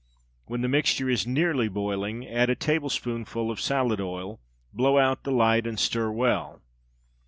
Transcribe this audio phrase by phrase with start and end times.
[0.47, 4.39] When the mixture is nearly boiling, add a tablespoonful of salad oil,
[4.73, 6.59] blow out the light, and stir well.